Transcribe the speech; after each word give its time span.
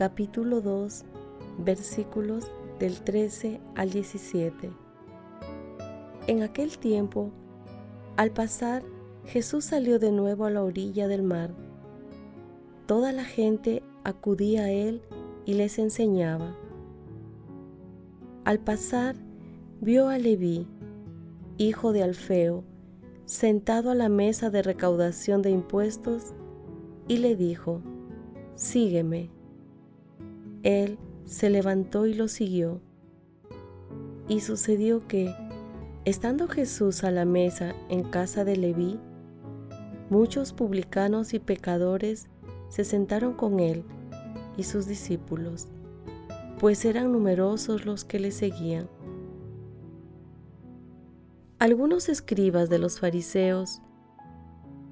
capítulo 0.00 0.62
2, 0.62 1.04
versículos 1.58 2.50
del 2.78 3.02
13 3.02 3.60
al 3.74 3.90
17. 3.90 4.70
En 6.26 6.42
aquel 6.42 6.78
tiempo, 6.78 7.30
al 8.16 8.30
pasar, 8.30 8.82
Jesús 9.26 9.66
salió 9.66 9.98
de 9.98 10.10
nuevo 10.10 10.46
a 10.46 10.50
la 10.50 10.62
orilla 10.62 11.06
del 11.06 11.22
mar. 11.22 11.52
Toda 12.86 13.12
la 13.12 13.24
gente 13.24 13.82
acudía 14.02 14.62
a 14.62 14.70
él 14.70 15.02
y 15.44 15.52
les 15.52 15.78
enseñaba. 15.78 16.56
Al 18.46 18.58
pasar, 18.58 19.16
vio 19.82 20.08
a 20.08 20.16
Leví, 20.16 20.66
hijo 21.58 21.92
de 21.92 22.04
Alfeo, 22.04 22.64
sentado 23.26 23.90
a 23.90 23.94
la 23.94 24.08
mesa 24.08 24.48
de 24.48 24.62
recaudación 24.62 25.42
de 25.42 25.50
impuestos 25.50 26.32
y 27.06 27.18
le 27.18 27.36
dijo, 27.36 27.82
Sígueme. 28.54 29.39
Él 30.62 30.98
se 31.24 31.48
levantó 31.48 32.06
y 32.06 32.14
lo 32.14 32.28
siguió. 32.28 32.80
Y 34.28 34.40
sucedió 34.40 35.06
que, 35.06 35.34
estando 36.04 36.48
Jesús 36.48 37.04
a 37.04 37.10
la 37.10 37.24
mesa 37.24 37.74
en 37.88 38.02
casa 38.02 38.44
de 38.44 38.56
Leví, 38.56 38.98
muchos 40.10 40.52
publicanos 40.52 41.34
y 41.34 41.38
pecadores 41.38 42.28
se 42.68 42.84
sentaron 42.84 43.34
con 43.34 43.60
él 43.60 43.84
y 44.56 44.64
sus 44.64 44.86
discípulos, 44.86 45.68
pues 46.58 46.84
eran 46.84 47.12
numerosos 47.12 47.86
los 47.86 48.04
que 48.04 48.20
le 48.20 48.30
seguían. 48.30 48.88
Algunos 51.58 52.08
escribas 52.08 52.68
de 52.68 52.78
los 52.78 53.00
fariseos, 53.00 53.80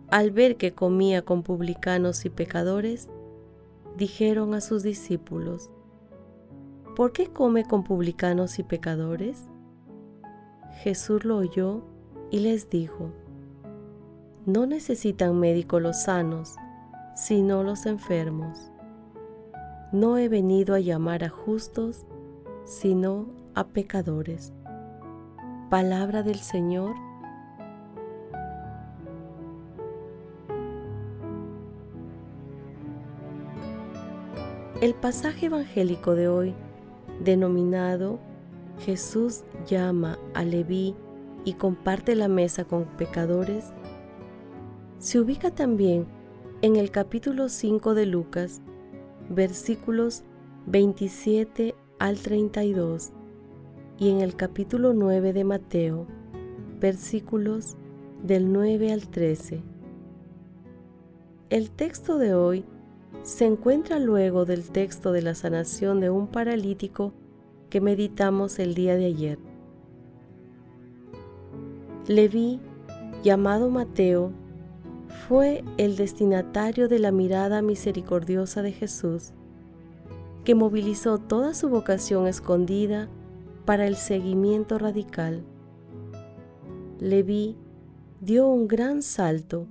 al 0.08 0.30
ver 0.30 0.56
que 0.56 0.72
comía 0.72 1.22
con 1.22 1.42
publicanos 1.42 2.24
y 2.24 2.30
pecadores, 2.30 3.08
dijeron 3.98 4.54
a 4.54 4.62
sus 4.62 4.82
discípulos, 4.82 5.70
¿por 6.96 7.12
qué 7.12 7.26
come 7.26 7.64
con 7.64 7.84
publicanos 7.84 8.58
y 8.58 8.62
pecadores? 8.62 9.44
Jesús 10.82 11.24
lo 11.24 11.36
oyó 11.36 11.82
y 12.30 12.38
les 12.38 12.70
dijo, 12.70 13.10
no 14.46 14.64
necesitan 14.64 15.38
médico 15.38 15.80
los 15.80 16.04
sanos, 16.04 16.54
sino 17.14 17.62
los 17.64 17.84
enfermos. 17.84 18.70
No 19.92 20.16
he 20.16 20.28
venido 20.28 20.74
a 20.74 20.80
llamar 20.80 21.24
a 21.24 21.28
justos, 21.28 22.06
sino 22.64 23.26
a 23.54 23.66
pecadores. 23.66 24.52
Palabra 25.70 26.22
del 26.22 26.38
Señor. 26.38 26.94
El 34.80 34.94
pasaje 34.94 35.46
evangélico 35.46 36.14
de 36.14 36.28
hoy, 36.28 36.54
denominado 37.24 38.20
Jesús 38.78 39.42
llama 39.66 40.20
a 40.34 40.44
Leví 40.44 40.94
y 41.44 41.54
comparte 41.54 42.14
la 42.14 42.28
mesa 42.28 42.64
con 42.64 42.84
pecadores, 42.96 43.72
se 45.00 45.18
ubica 45.18 45.50
también 45.50 46.06
en 46.62 46.76
el 46.76 46.92
capítulo 46.92 47.48
5 47.48 47.94
de 47.94 48.06
Lucas, 48.06 48.60
versículos 49.28 50.22
27 50.66 51.74
al 51.98 52.18
32 52.18 53.10
y 53.98 54.10
en 54.10 54.20
el 54.20 54.36
capítulo 54.36 54.92
9 54.92 55.32
de 55.32 55.42
Mateo, 55.42 56.06
versículos 56.78 57.76
del 58.22 58.52
9 58.52 58.92
al 58.92 59.08
13. 59.08 59.60
El 61.50 61.72
texto 61.72 62.16
de 62.18 62.34
hoy 62.34 62.64
se 63.22 63.46
encuentra 63.46 63.98
luego 63.98 64.44
del 64.44 64.70
texto 64.70 65.12
de 65.12 65.22
la 65.22 65.34
sanación 65.34 66.00
de 66.00 66.10
un 66.10 66.26
paralítico 66.26 67.12
que 67.70 67.80
meditamos 67.80 68.58
el 68.58 68.74
día 68.74 68.96
de 68.96 69.06
ayer. 69.06 69.38
Leví, 72.06 72.60
llamado 73.22 73.68
Mateo, 73.68 74.32
fue 75.28 75.62
el 75.76 75.96
destinatario 75.96 76.88
de 76.88 76.98
la 76.98 77.12
mirada 77.12 77.60
misericordiosa 77.60 78.62
de 78.62 78.72
Jesús, 78.72 79.32
que 80.44 80.54
movilizó 80.54 81.18
toda 81.18 81.52
su 81.52 81.68
vocación 81.68 82.26
escondida 82.26 83.08
para 83.66 83.86
el 83.86 83.96
seguimiento 83.96 84.78
radical. 84.78 85.44
Leví 86.98 87.56
dio 88.20 88.48
un 88.48 88.66
gran 88.66 89.02
salto. 89.02 89.66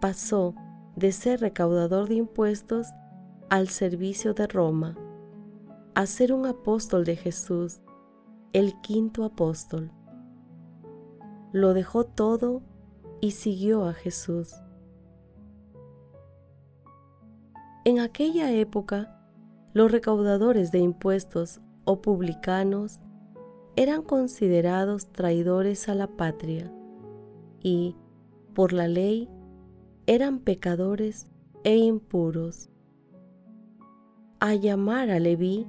Pasó 0.00 0.54
de 1.00 1.12
ser 1.12 1.40
recaudador 1.40 2.08
de 2.08 2.16
impuestos 2.16 2.88
al 3.48 3.68
servicio 3.68 4.34
de 4.34 4.46
Roma, 4.46 4.96
a 5.94 6.04
ser 6.04 6.32
un 6.32 6.44
apóstol 6.44 7.04
de 7.04 7.16
Jesús, 7.16 7.80
el 8.52 8.78
quinto 8.82 9.24
apóstol. 9.24 9.90
Lo 11.52 11.72
dejó 11.72 12.04
todo 12.04 12.62
y 13.22 13.32
siguió 13.32 13.86
a 13.86 13.94
Jesús. 13.94 14.54
En 17.86 17.98
aquella 17.98 18.52
época, 18.52 19.18
los 19.72 19.90
recaudadores 19.90 20.70
de 20.70 20.80
impuestos 20.80 21.60
o 21.86 22.02
publicanos 22.02 23.00
eran 23.74 24.02
considerados 24.02 25.06
traidores 25.12 25.88
a 25.88 25.94
la 25.94 26.08
patria 26.08 26.70
y, 27.62 27.96
por 28.54 28.74
la 28.74 28.86
ley, 28.86 29.30
eran 30.06 30.40
pecadores 30.40 31.28
e 31.64 31.76
impuros. 31.76 32.70
A 34.40 34.54
llamar 34.54 35.10
a 35.10 35.18
Leví, 35.18 35.66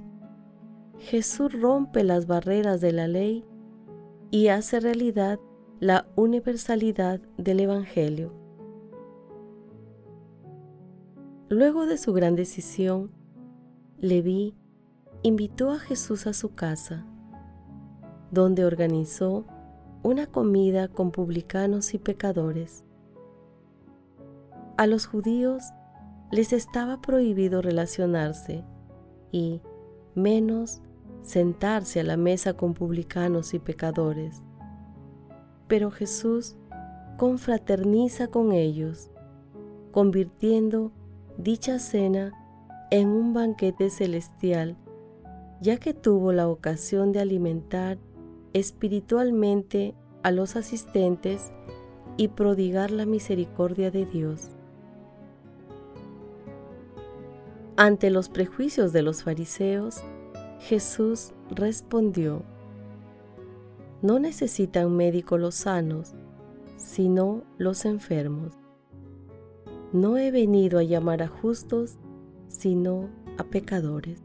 Jesús 0.98 1.52
rompe 1.52 2.04
las 2.04 2.26
barreras 2.26 2.80
de 2.80 2.92
la 2.92 3.08
ley 3.08 3.44
y 4.30 4.48
hace 4.48 4.80
realidad 4.80 5.38
la 5.80 6.06
universalidad 6.16 7.20
del 7.36 7.60
Evangelio. 7.60 8.32
Luego 11.48 11.86
de 11.86 11.98
su 11.98 12.12
gran 12.12 12.34
decisión, 12.34 13.10
Leví 13.98 14.54
invitó 15.22 15.70
a 15.70 15.78
Jesús 15.78 16.26
a 16.26 16.32
su 16.32 16.54
casa, 16.54 17.04
donde 18.30 18.64
organizó 18.64 19.44
una 20.02 20.26
comida 20.26 20.88
con 20.88 21.10
publicanos 21.10 21.94
y 21.94 21.98
pecadores. 21.98 22.84
A 24.76 24.86
los 24.86 25.06
judíos 25.06 25.62
les 26.30 26.52
estaba 26.52 27.00
prohibido 27.00 27.62
relacionarse 27.62 28.64
y, 29.30 29.60
menos, 30.14 30.82
sentarse 31.22 32.00
a 32.00 32.04
la 32.04 32.16
mesa 32.16 32.54
con 32.54 32.74
publicanos 32.74 33.54
y 33.54 33.58
pecadores. 33.58 34.42
Pero 35.68 35.90
Jesús 35.90 36.56
confraterniza 37.18 38.28
con 38.28 38.52
ellos, 38.52 39.10
convirtiendo 39.90 40.92
dicha 41.38 41.78
cena 41.78 42.32
en 42.90 43.08
un 43.08 43.32
banquete 43.32 43.90
celestial 43.90 44.76
ya 45.62 45.76
que 45.76 45.94
tuvo 45.94 46.32
la 46.32 46.48
ocasión 46.48 47.12
de 47.12 47.20
alimentar 47.20 47.96
espiritualmente 48.52 49.94
a 50.24 50.32
los 50.32 50.56
asistentes 50.56 51.52
y 52.16 52.28
prodigar 52.28 52.90
la 52.90 53.06
misericordia 53.06 53.92
de 53.92 54.04
Dios. 54.04 54.56
Ante 57.76 58.10
los 58.10 58.28
prejuicios 58.28 58.92
de 58.92 59.02
los 59.02 59.22
fariseos, 59.22 60.02
Jesús 60.60 61.32
respondió, 61.50 62.42
No 64.02 64.18
necesitan 64.18 64.94
médico 64.94 65.38
los 65.38 65.54
sanos, 65.54 66.14
sino 66.76 67.44
los 67.56 67.86
enfermos. 67.86 68.52
No 69.92 70.18
he 70.18 70.30
venido 70.30 70.78
a 70.78 70.82
llamar 70.82 71.22
a 71.22 71.28
justos, 71.28 71.98
sino 72.48 73.08
a 73.38 73.44
pecadores. 73.44 74.22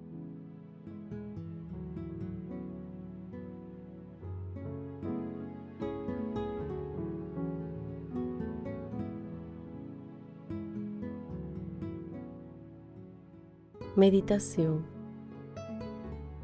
Meditación 13.97 14.85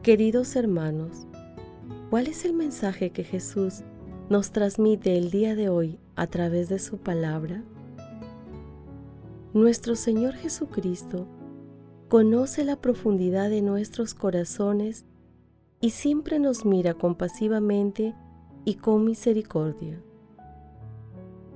Queridos 0.02 0.56
hermanos, 0.56 1.28
¿cuál 2.10 2.26
es 2.26 2.46
el 2.46 2.54
mensaje 2.54 3.12
que 3.12 3.24
Jesús 3.24 3.84
nos 4.28 4.52
transmite 4.52 5.20
el 5.20 5.30
día 5.30 5.54
de 5.54 5.70
hoy 5.70 6.00
a 6.16 6.26
través 6.26 6.68
de 6.68 6.80
su 6.80 6.98
palabra? 6.98 7.64
Nuestro 9.54 9.96
Señor 9.96 10.34
Jesucristo 10.34 11.28
conoce 12.10 12.64
la 12.64 12.78
profundidad 12.78 13.52
de 13.52 13.62
nuestros 13.62 14.16
corazones 14.16 15.06
y 15.80 15.92
siempre 15.92 16.40
nos 16.40 16.66
mira 16.66 16.96
compasivamente 16.96 18.16
y 18.66 18.78
con 18.78 19.06
misericordia. 19.06 20.02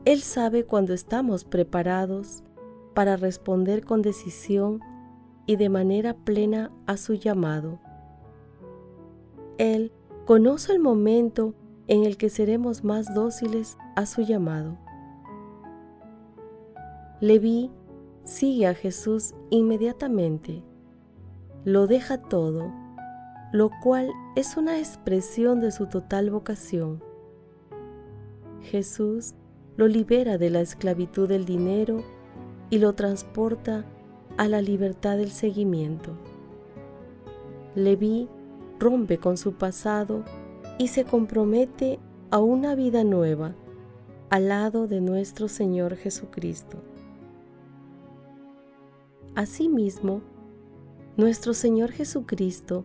Él 0.06 0.22
sabe 0.22 0.64
cuando 0.64 0.94
estamos 0.94 1.44
preparados 1.44 2.44
para 2.94 3.18
responder 3.18 3.84
con 3.84 4.04
decisión 4.04 4.80
y 5.48 5.56
de 5.56 5.70
manera 5.70 6.14
plena 6.14 6.72
a 6.86 6.98
su 6.98 7.16
llamado. 7.16 7.80
Él 9.58 9.92
conoce 10.26 10.74
el 10.74 10.80
momento 10.80 11.56
en 11.88 12.04
el 12.04 12.18
que 12.18 12.30
seremos 12.30 12.84
más 12.84 13.14
dóciles 13.16 13.78
a 13.96 14.06
su 14.06 14.22
llamado. 14.22 14.78
Leví 17.22 17.72
sigue 18.24 18.68
a 18.68 18.76
Jesús 18.76 19.34
inmediatamente, 19.50 20.62
lo 21.64 21.88
deja 21.88 22.18
todo, 22.18 22.72
lo 23.52 23.72
cual 23.82 24.12
es 24.36 24.58
una 24.58 24.78
expresión 24.78 25.62
de 25.62 25.72
su 25.72 25.88
total 25.88 26.30
vocación. 26.30 27.02
Jesús 28.62 29.34
lo 29.78 29.88
libera 29.88 30.38
de 30.38 30.50
la 30.50 30.60
esclavitud 30.60 31.30
del 31.30 31.46
dinero 31.46 32.04
y 32.70 32.80
lo 32.80 32.94
transporta 32.94 33.86
a 34.38 34.48
la 34.48 34.62
libertad 34.62 35.18
del 35.18 35.32
seguimiento. 35.32 36.12
Leví 37.76 38.30
rompe 38.80 39.18
con 39.18 39.38
su 39.38 39.54
pasado 39.54 40.24
y 40.78 40.88
se 40.88 41.04
compromete 41.04 42.00
a 42.30 42.40
una 42.40 42.76
vida 42.76 43.04
nueva 43.04 43.56
al 44.30 44.50
lado 44.50 44.88
de 44.88 45.02
nuestro 45.02 45.48
Señor 45.48 45.96
Jesucristo. 45.96 46.78
Asimismo, 49.36 50.22
nuestro 51.16 51.54
Señor 51.54 51.92
Jesucristo 51.92 52.84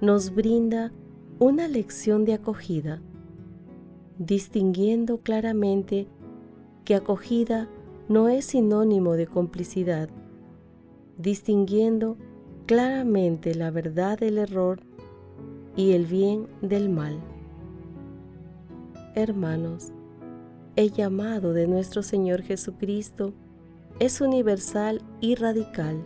nos 0.00 0.34
brinda 0.34 0.92
una 1.38 1.68
lección 1.68 2.24
de 2.24 2.34
acogida, 2.34 3.00
distinguiendo 4.18 5.18
claramente 5.18 6.08
que 6.84 6.94
acogida 6.94 7.68
no 8.08 8.28
es 8.28 8.46
sinónimo 8.46 9.14
de 9.14 9.26
complicidad, 9.26 10.10
distinguiendo 11.20 12.16
claramente 12.66 13.54
la 13.54 13.70
verdad 13.70 14.18
del 14.18 14.38
error 14.38 14.80
y 15.76 15.92
el 15.92 16.06
bien 16.06 16.46
del 16.62 16.88
mal. 16.88 17.20
Hermanos, 19.14 19.92
el 20.76 20.92
llamado 20.92 21.52
de 21.52 21.66
nuestro 21.66 22.02
Señor 22.02 22.42
Jesucristo 22.42 23.34
es 23.98 24.20
universal 24.20 25.02
y 25.20 25.34
radical, 25.34 26.02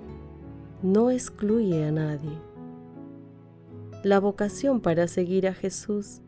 no 0.83 1.11
excluye 1.11 1.85
a 1.85 1.93
nadie. 1.93 2.39
La 4.03 4.21
vocación 4.21 4.81
para 4.81 5.07
seguir 5.07 5.47
a 5.47 5.55
Jesús 5.55 6.21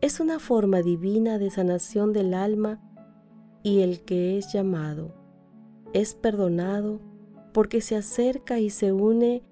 es 0.00 0.20
una 0.20 0.38
forma 0.38 0.82
divina 0.82 1.38
de 1.38 1.50
sanación 1.50 2.12
del 2.12 2.34
alma 2.34 2.80
y 3.62 3.80
el 3.80 4.00
que 4.02 4.38
es 4.38 4.52
llamado 4.52 5.14
es 5.94 6.14
perdonado 6.14 7.00
porque 7.54 7.80
se 7.80 7.94
acerca 7.94 8.58
y 8.58 8.68
se 8.68 8.92
une 8.92 9.44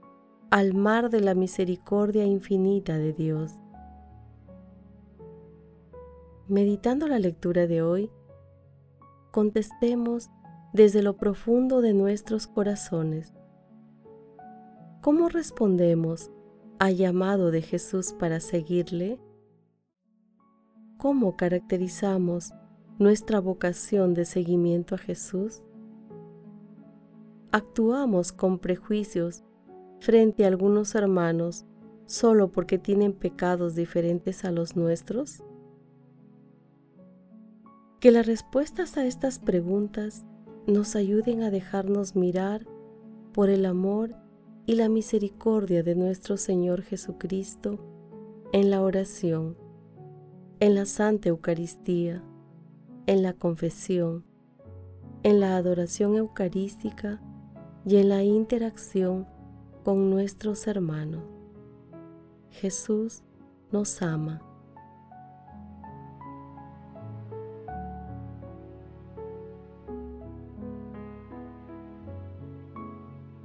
al 0.51 0.75
mar 0.75 1.09
de 1.09 1.21
la 1.21 1.35
misericordia 1.35 2.27
infinita 2.27 2.99
de 2.99 3.13
Dios. 3.13 3.53
Meditando 6.49 7.07
la 7.07 7.21
lectura 7.21 7.69
de 7.69 7.81
hoy, 7.81 8.11
contestemos 9.31 10.31
desde 10.73 11.01
lo 11.03 11.17
profundo 11.17 11.81
de 11.81 11.95
nuestros 11.95 12.49
corazones. 12.49 13.33
¿Cómo 15.01 15.29
respondemos 15.29 16.33
al 16.81 16.97
llamado 16.97 17.53
de 17.53 17.63
Jesús 17.63 18.15
para 18.19 18.41
seguirle? 18.41 19.21
¿Cómo 20.99 21.37
caracterizamos 21.37 22.53
nuestra 22.99 23.39
vocación 23.39 24.13
de 24.13 24.25
seguimiento 24.25 24.97
a 24.97 24.99
Jesús? 24.99 25.63
Actuamos 27.53 28.33
con 28.33 28.59
prejuicios 28.59 29.45
frente 30.01 30.45
a 30.45 30.49
algunos 30.49 30.95
hermanos 30.95 31.65
solo 32.07 32.51
porque 32.51 32.79
tienen 32.79 33.13
pecados 33.13 33.75
diferentes 33.75 34.45
a 34.45 34.51
los 34.51 34.75
nuestros? 34.75 35.43
Que 38.01 38.11
las 38.11 38.27
respuestas 38.27 38.97
a 38.97 39.07
estas 39.07 39.39
preguntas 39.39 40.25
nos 40.67 40.97
ayuden 40.97 41.43
a 41.43 41.51
dejarnos 41.51 42.17
mirar 42.17 42.67
por 43.33 43.49
el 43.49 43.65
amor 43.67 44.17
y 44.67 44.75
la 44.75 44.89
misericordia 44.89 45.83
de 45.83 45.95
nuestro 45.95 46.37
Señor 46.37 46.83
Jesucristo 46.83 47.79
en 48.53 48.71
la 48.71 48.83
oración, 48.83 49.57
en 50.61 50.75
la 50.75 50.85
Santa 50.85 51.29
Eucaristía, 51.29 52.23
en 53.07 53.23
la 53.23 53.33
confesión, 53.33 54.25
en 55.23 55.41
la 55.41 55.57
adoración 55.57 56.17
eucarística 56.17 57.21
y 57.85 57.97
en 57.97 58.09
la 58.09 58.23
interacción 58.23 59.27
con 59.85 60.11
nuestros 60.11 60.67
hermanos. 60.67 61.23
Jesús 62.51 63.23
nos 63.71 64.03
ama. 64.03 64.41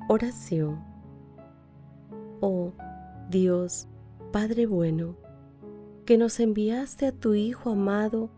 Oración. 0.10 0.80
Oh 2.40 2.72
Dios, 3.30 3.88
Padre 4.32 4.68
bueno, 4.68 5.16
que 6.06 6.18
nos 6.18 6.40
enviaste 6.40 7.08
a 7.08 7.12
tu 7.12 7.34
Hijo 7.34 7.72
amado 7.72 8.30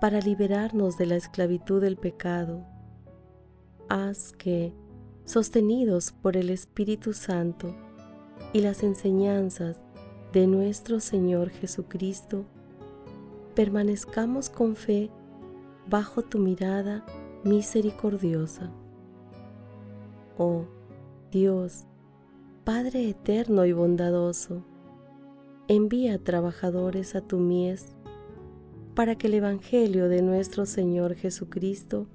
para 0.00 0.20
liberarnos 0.20 0.96
de 0.96 1.06
la 1.06 1.16
esclavitud 1.16 1.80
del 1.80 1.96
pecado, 1.96 2.64
haz 3.88 4.32
que, 4.32 4.72
sostenidos 5.30 6.10
por 6.10 6.36
el 6.36 6.50
Espíritu 6.50 7.12
Santo 7.12 7.72
y 8.52 8.62
las 8.62 8.82
enseñanzas 8.82 9.80
de 10.32 10.48
nuestro 10.48 10.98
Señor 10.98 11.50
Jesucristo, 11.50 12.44
permanezcamos 13.54 14.50
con 14.50 14.74
fe 14.74 15.08
bajo 15.88 16.22
tu 16.22 16.40
mirada 16.40 17.06
misericordiosa. 17.44 18.72
Oh 20.36 20.64
Dios, 21.30 21.84
Padre 22.64 23.08
eterno 23.08 23.64
y 23.66 23.72
bondadoso, 23.72 24.64
envía 25.68 26.18
trabajadores 26.18 27.14
a 27.14 27.20
tu 27.20 27.38
mies 27.38 27.94
para 28.96 29.14
que 29.14 29.28
el 29.28 29.34
Evangelio 29.34 30.08
de 30.08 30.22
nuestro 30.22 30.66
Señor 30.66 31.14
Jesucristo 31.14 32.08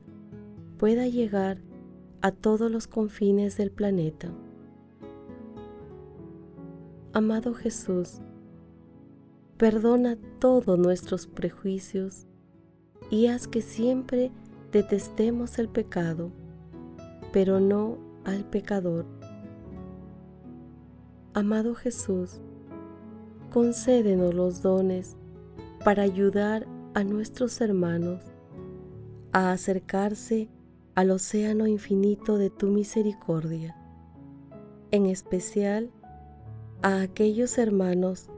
pueda 0.77 1.07
llegar 1.07 1.61
a 2.25 2.31
todos 2.31 2.71
los 2.71 2.87
confines 2.87 3.55
del 3.55 3.69
planeta. 3.69 4.31
Amado 7.13 7.53
Jesús, 7.53 8.19
perdona 9.57 10.17
todos 10.39 10.79
nuestros 10.79 11.27
prejuicios 11.27 12.25
y 13.11 13.27
haz 13.27 13.47
que 13.47 13.61
siempre 13.61 14.31
detestemos 14.71 15.59
el 15.59 15.69
pecado, 15.69 16.31
pero 17.31 17.59
no 17.59 17.99
al 18.23 18.43
pecador. 18.43 19.05
Amado 21.35 21.75
Jesús, 21.75 22.41
concédenos 23.53 24.33
los 24.33 24.63
dones 24.63 25.15
para 25.83 26.01
ayudar 26.01 26.65
a 26.95 27.03
nuestros 27.03 27.61
hermanos 27.61 28.23
a 29.31 29.51
acercarse 29.51 30.49
al 30.95 31.11
océano 31.11 31.67
infinito 31.67 32.37
de 32.37 32.49
tu 32.49 32.67
misericordia. 32.67 33.75
en 34.91 35.07
especial 35.07 35.91
a 36.81 37.01
aquellos 37.01 37.57
hermanos 37.57 38.29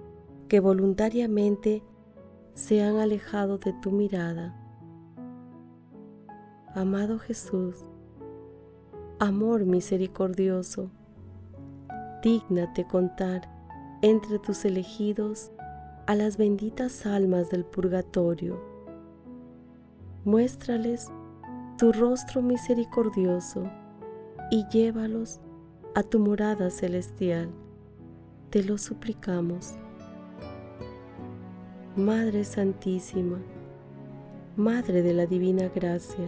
que 0.48 0.60
voluntariamente 0.60 1.84
se 2.56 2.82
han 2.82 2.98
alejado 2.98 3.60
de 3.60 3.74
tu 3.74 3.92
mirada. 3.92 4.56
Amado 6.74 7.20
Jesús, 7.20 7.86
amor 9.20 9.66
misericordioso, 9.66 10.90
dígnate 12.24 12.88
contar 12.88 13.42
entre 14.02 14.40
tus 14.40 14.66
elegidos 14.66 15.52
a 16.08 16.16
las 16.16 16.38
benditas 16.38 17.06
almas 17.06 17.50
del 17.52 17.66
purgatorio. 17.66 18.60
Muéstrales 20.24 21.12
tu 21.78 21.92
rostro 21.92 22.42
misericordioso 22.42 23.70
y 24.50 24.66
llévalos 24.70 25.40
a 25.94 26.02
tu 26.02 26.20
morada 26.20 26.72
celestial. 26.72 27.52
Te 28.50 28.64
lo 28.64 28.80
suplicamos. 28.80 29.76
Madre 31.96 32.44
Santísima, 32.44 33.38
Madre 34.56 35.04
de 35.04 35.14
la 35.14 35.28
Divina 35.28 35.70
Gracia, 35.70 36.28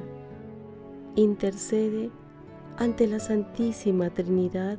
intercede 1.16 2.12
ante 2.78 3.08
la 3.08 3.20
Santísima 3.20 4.12
Trinidad 4.12 4.78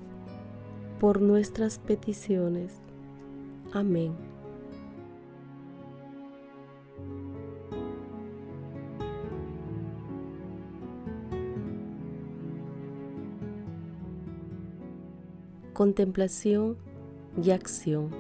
por 1.01 1.21
nuestras 1.21 1.79
peticiones. 1.79 2.81
Amén. 3.73 4.30
Contemplación 15.81 16.77
y 17.43 17.53
acción. 17.53 18.11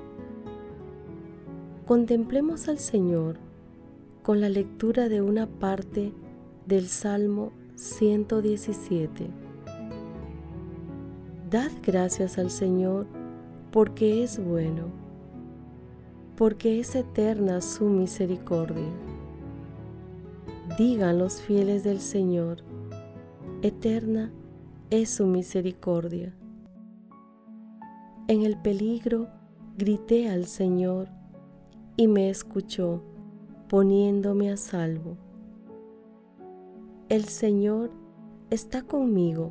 Contemplemos 1.84 2.68
al 2.68 2.78
Señor 2.78 3.36
con 4.22 4.40
la 4.40 4.48
lectura 4.48 5.10
de 5.10 5.20
una 5.20 5.46
parte 5.46 6.14
del 6.64 6.88
Salmo 6.88 7.52
117. 7.74 9.26
Dad 11.50 11.70
gracias 11.82 12.38
al 12.38 12.50
Señor 12.50 13.06
porque 13.72 14.22
es 14.22 14.42
bueno, 14.42 14.84
porque 16.36 16.80
es 16.80 16.94
eterna 16.94 17.60
su 17.60 17.90
misericordia. 17.90 18.88
Digan 20.78 21.18
los 21.18 21.42
fieles 21.42 21.84
del 21.84 22.00
Señor, 22.00 22.62
eterna 23.60 24.32
es 24.88 25.10
su 25.10 25.26
misericordia. 25.26 26.34
En 28.30 28.42
el 28.42 28.56
peligro 28.56 29.26
grité 29.76 30.28
al 30.28 30.44
Señor 30.46 31.08
y 31.96 32.06
me 32.06 32.30
escuchó, 32.30 33.02
poniéndome 33.68 34.52
a 34.52 34.56
salvo. 34.56 35.16
El 37.08 37.24
Señor 37.24 37.90
está 38.50 38.82
conmigo, 38.82 39.50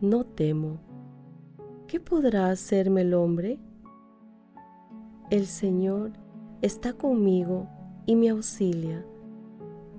no 0.00 0.24
temo. 0.24 0.80
¿Qué 1.86 2.00
podrá 2.00 2.50
hacerme 2.50 3.02
el 3.02 3.14
hombre? 3.14 3.60
El 5.30 5.46
Señor 5.46 6.14
está 6.62 6.94
conmigo 6.94 7.68
y 8.06 8.16
me 8.16 8.30
auxilia. 8.30 9.06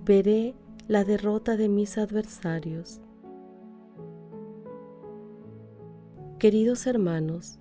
Veré 0.03 0.53
la 0.89 1.05
derrota 1.05 1.55
de 1.55 1.69
mis 1.69 1.97
adversarios. 1.97 2.99
Queridos 6.39 6.85
hermanos, 6.85 7.57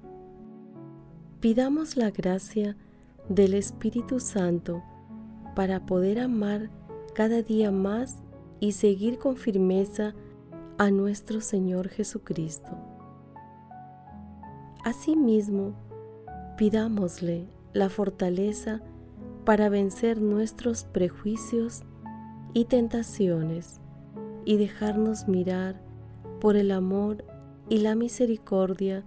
Pidamos 1.40 1.97
la 1.97 2.11
gracia 2.11 2.76
del 3.28 3.54
Espíritu 3.54 4.18
Santo 4.18 4.83
para 5.54 5.87
poder 5.87 6.18
amar 6.18 6.68
cada 7.14 7.42
día 7.42 7.71
más 7.71 8.21
y 8.59 8.73
seguir 8.73 9.18
con 9.18 9.37
firmeza 9.37 10.16
a 10.78 10.90
nuestro 10.90 11.40
Señor 11.40 11.90
Jesucristo. 11.90 12.76
Asimismo, 14.85 15.75
pidámosle 16.57 17.47
la 17.73 17.88
fortaleza 17.88 18.80
para 19.45 19.68
vencer 19.68 20.21
nuestros 20.21 20.87
prejuicios 20.87 21.83
y 22.52 22.64
tentaciones 22.64 23.80
y 24.45 24.57
dejarnos 24.57 25.28
mirar 25.28 25.80
por 26.40 26.57
el 26.57 26.73
amor 26.73 27.25
y 27.68 27.78
la 27.78 27.95
misericordia 27.95 29.04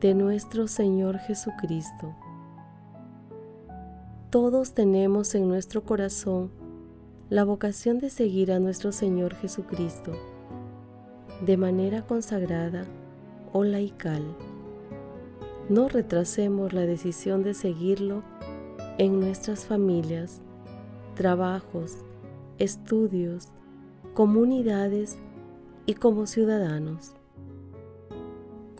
de 0.00 0.14
nuestro 0.14 0.66
Señor 0.66 1.18
Jesucristo. 1.18 2.14
Todos 4.30 4.72
tenemos 4.72 5.34
en 5.34 5.46
nuestro 5.46 5.84
corazón 5.84 6.50
la 7.28 7.44
vocación 7.44 7.98
de 7.98 8.08
seguir 8.08 8.50
a 8.50 8.60
nuestro 8.60 8.92
Señor 8.92 9.34
Jesucristo 9.34 10.12
de 11.44 11.58
manera 11.58 12.06
consagrada 12.06 12.86
o 13.52 13.62
laical. 13.62 14.22
No 15.68 15.88
retrasemos 15.88 16.72
la 16.72 16.82
decisión 16.82 17.42
de 17.42 17.52
seguirlo 17.52 18.22
en 18.96 19.20
nuestras 19.20 19.66
familias, 19.66 20.40
trabajos, 21.14 21.98
estudios, 22.58 23.48
comunidades 24.14 25.18
y 25.84 25.92
como 25.92 26.26
ciudadanos 26.26 27.19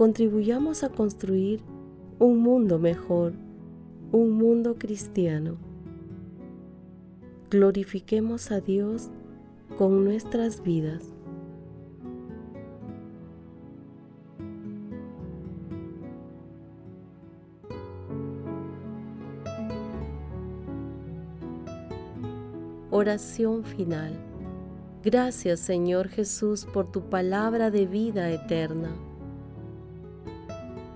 contribuyamos 0.01 0.83
a 0.83 0.89
construir 0.89 1.61
un 2.19 2.39
mundo 2.39 2.79
mejor, 2.79 3.35
un 4.13 4.31
mundo 4.31 4.77
cristiano. 4.79 5.59
Glorifiquemos 7.51 8.51
a 8.51 8.63
Dios 8.63 9.11
con 9.77 10.03
nuestras 10.03 10.63
vidas. 10.63 11.05
Oración 22.91 23.65
final. 23.65 24.15
Gracias 25.05 25.61
Señor 25.61 26.09
Jesús 26.09 26.65
por 26.65 26.91
tu 26.91 27.03
palabra 27.11 27.71
de 27.71 27.85
vida 27.85 28.31
eterna 28.31 29.10